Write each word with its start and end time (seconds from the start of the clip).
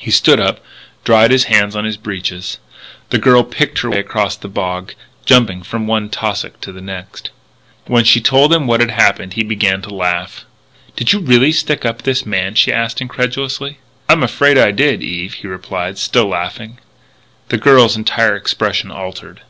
He 0.00 0.12
stood 0.12 0.38
up, 0.38 0.60
dried 1.02 1.32
his 1.32 1.46
hands 1.50 1.74
on 1.74 1.84
his 1.84 1.96
breeches. 1.96 2.58
The 3.10 3.18
girl 3.18 3.42
picked 3.42 3.80
her 3.80 3.90
way 3.90 3.98
across 3.98 4.36
the 4.36 4.46
bog, 4.46 4.94
jumping 5.24 5.64
from 5.64 5.88
one 5.88 6.08
tussock 6.08 6.60
to 6.60 6.70
the 6.70 6.80
next. 6.80 7.30
When 7.88 8.04
she 8.04 8.20
told 8.20 8.52
him 8.52 8.68
what 8.68 8.78
had 8.78 8.92
happened 8.92 9.32
he 9.32 9.42
began 9.42 9.82
to 9.82 9.92
laugh. 9.92 10.44
"Did 10.94 11.12
you 11.12 11.18
really 11.18 11.50
stick 11.50 11.84
up 11.84 12.02
this 12.02 12.24
man?" 12.24 12.54
she 12.54 12.72
asked 12.72 13.00
incredulously. 13.00 13.78
"I'm 14.08 14.22
afraid 14.22 14.56
I 14.56 14.70
did, 14.70 15.02
Eve," 15.02 15.34
he 15.34 15.48
replied, 15.48 15.98
still 15.98 16.28
laughing. 16.28 16.78
The 17.48 17.58
girl's 17.58 17.96
entire 17.96 18.36
expression 18.36 18.92
altered. 18.92 19.40